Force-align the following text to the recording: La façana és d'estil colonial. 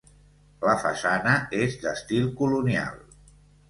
La 0.67 0.75
façana 0.85 1.35
és 1.69 1.79
d'estil 1.87 2.29
colonial. 2.43 3.03